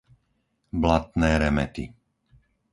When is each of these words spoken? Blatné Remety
Blatné 0.81 1.31
Remety 1.41 1.85